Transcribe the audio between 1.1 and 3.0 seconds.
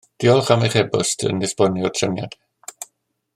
yn esbonio'r trefniadau